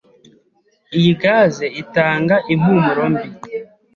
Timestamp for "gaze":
1.21-1.65